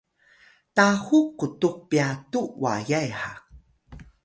tahuk 0.75 1.27
qutux 1.39 1.75
pyatu 1.89 2.39
wayay 2.61 3.09
ha 3.19 3.31